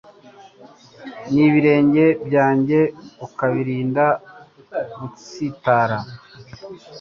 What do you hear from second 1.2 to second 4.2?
n’ibirenge byanjye ukabirinda